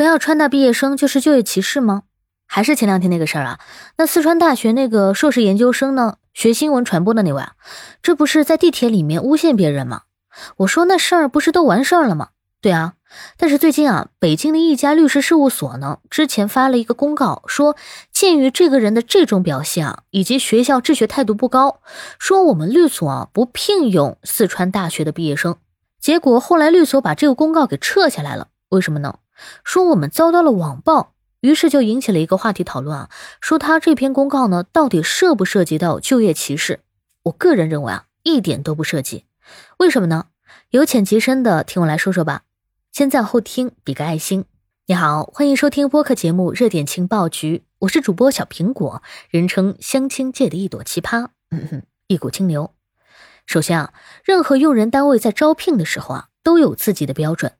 [0.00, 2.04] 不要川大毕业生就是就业歧视吗？
[2.46, 3.60] 还是前两天那个事儿啊？
[3.98, 6.16] 那四川大学那个硕士研究生呢？
[6.32, 7.52] 学新闻传播的那位啊，
[8.00, 10.04] 这不是在地铁里面诬陷别人吗？
[10.56, 12.28] 我说那事儿不是都完事儿了吗？
[12.62, 12.94] 对啊，
[13.36, 17.76] 但是最近啊，北京的一家律师事务所呢，之前发了一个公告，说
[18.10, 21.80] 鉴于这个人的这种表现啊，以及学校治学态度不高，
[22.18, 25.58] 说我们律所啊不聘用四川大学的毕业生。
[26.00, 29.16] 结果后来律所把这个公告给撤下来了，为什么呢？
[29.64, 31.14] 说我们遭到了网暴。
[31.40, 33.10] 于是就引起了一个话题讨论啊，
[33.40, 36.80] 说他这篇公告呢，到底涉不涉及到就业歧视？
[37.22, 39.24] 我个人认为啊，一点都不涉及。
[39.78, 40.26] 为什么呢？
[40.68, 42.42] 由浅及深的听我来说说吧。
[42.92, 44.44] 先在后听，比个爱心。
[44.86, 52.74] 你好，欢迎收听播客节目《热点情报局》，我是主播小苹果，人称相亲界的一朵奇葩，嗯哼， 一股清流。
[53.46, 57.52] 首先啊，任何用人单位在招聘的时候啊，都有自己的标准，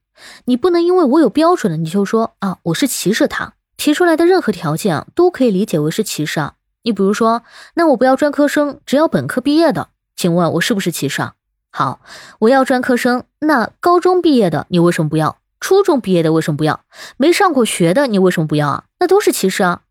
[0.44, 3.54] 你不能因为我有标准了，你就说啊，我是歧视他。
[3.76, 6.54] 提出来的任何条件啊，都可以理解为是歧视啊。
[6.82, 7.42] 你比如说，
[7.74, 11.34] 那我不要专科生，只要本科毕业的，请问我是不是歧视啊？
[11.70, 12.00] 好，
[12.40, 15.38] 我要专科生，那高中毕业的你为什么不要？
[15.60, 16.80] 初中毕业的为什么不要？
[17.16, 18.84] 没上过学的你为什么不要啊？
[18.98, 19.82] 那都是歧视啊。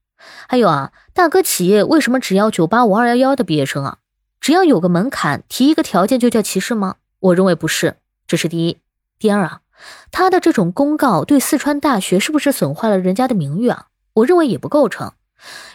[0.47, 3.97] 还有啊，大哥企业为什么只要九八五二幺幺的毕业生啊？
[4.41, 6.95] 只要有个门槛，提一个条件就叫歧视吗？
[7.19, 8.77] 我认为不是，这是第一。
[9.17, 9.61] 第二啊。
[10.11, 13.87] 他的这种公告对四川大学是不是损坏了人家的名誉啊？
[14.13, 15.13] 我认为也不构成，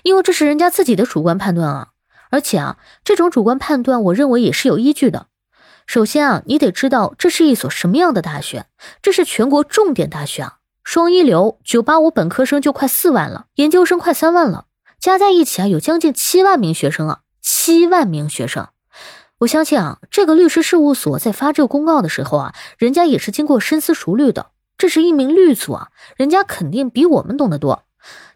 [0.02, 1.88] 因为这是人家自己的主观判断啊。
[2.30, 5.28] 而且啊，这种主观判断，我认为也是有依据的。
[5.86, 8.66] 首先啊，你得知道这是一所什么样的大学，
[9.00, 14.66] 这是全国重点大学啊，双一流，九八五本科生就快四万了，研究生快三万了，
[14.98, 18.68] 加在一起啊，有将近七万名学生啊，七万名学生。
[19.38, 24.52] 我相信啊，这个律师事务所在发这个公告的时候啊，人家也是经过深思熟虑的。
[24.78, 27.82] 这是一名律所啊，人家肯定比我们懂得多。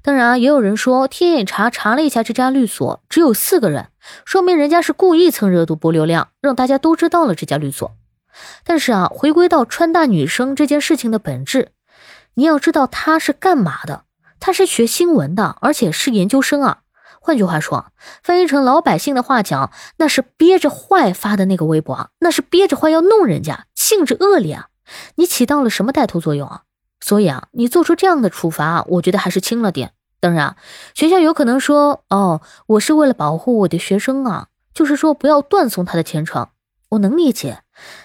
[0.02, 3.90] 当然，也有人说天眼查查了一下这家律所，只有四个人，
[4.24, 7.92] 说明人家是故意蹭热度、博流量，让大家都知道了这家律所。
[8.64, 11.68] 但是啊，回归到川大女生这件事情的本质，
[12.34, 14.02] 你要知道她是干嘛的？
[14.40, 16.78] 她是学新闻的，而且是研究生啊。
[17.28, 24.68] 换句话说，翻译成老百姓的话讲，那是憋着坏发的那个微博啊，那是憋着坏要弄人家，性质恶劣啊！
[25.16, 26.62] 你起到了什么带头作用啊？
[27.00, 29.92] 所以啊，你做出这样的处罚，我觉得还是轻了点。
[30.20, 30.56] 当然，
[30.94, 36.48] 学校有可能说，哦，我是为了保护我的学生啊，就是说不要断送他的前程，
[36.88, 37.62] 我能理解。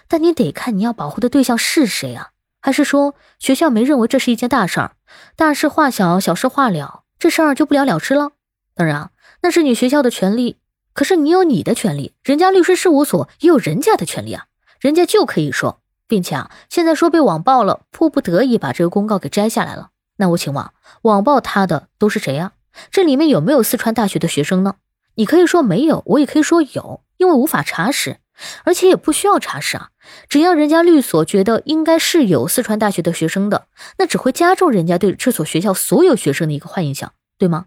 [0.10, 2.32] 但你得看你要保护的对象是谁啊？
[2.60, 4.92] 还是说学校没认为这是一件大事儿，
[5.38, 8.32] 大事化小，小事化了，这事儿就不了了之了？
[8.76, 9.10] 当然啊。
[9.42, 10.58] 那是你学校的权利，
[10.94, 14.46] 可是你有你的权利，人家律师事务所也有人家的权利啊，
[14.80, 19.90] 人家就可以说，并且啊，现在说被网暴了，迫不得已把这个公告给摘下来了。
[20.18, 20.66] 那我请问，
[21.02, 22.54] 网暴他的都是谁呀？
[22.90, 24.76] 这里面有没有四川大学的学生呢？
[25.16, 28.18] 你可以说没有，我也可以说有，因为无法查实，
[28.64, 29.90] 而且也不需要查实啊。
[30.30, 33.68] 只要人家律所觉得应该是有四川大学的学生的，
[33.98, 37.66] 那只会加重人家对这所学校所有学生的一个坏印象，对吗？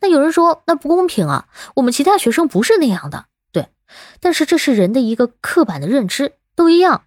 [0.00, 3.68] 那有人说那不公平啊，我们其他学生不是那样的，对，
[4.20, 7.04] 但是这是人的一个刻板的认知，都一样，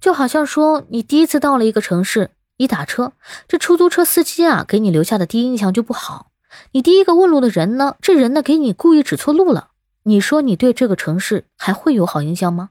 [0.00, 3.12] 就好像说你第一次到了一个城市，你打车，
[3.48, 6.32] 这出租车司机啊给你留下的第一印象就不好，
[6.72, 9.70] 你第一个问路的人呢，这人呢给你故意指错路了，
[10.02, 12.70] 你说你对这个城市还会有好印象吗？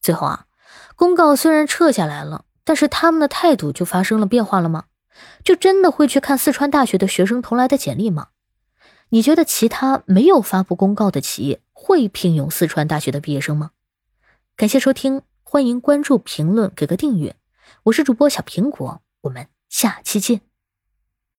[0.00, 0.44] 最后啊，
[0.96, 4.84] 公告虽然撤下来了，但是他们的态度就发生了变化了吗？
[5.44, 8.28] 就真的会去看四川大学的学生投来的简历吗？
[9.12, 13.72] 你觉得其他没有发布公告的企业会聘用四川大学的毕业生吗？
[14.56, 17.34] 感谢收听，欢迎关注、评论、给个订阅。
[17.82, 20.49] 我是主播小苹果，我们下期见。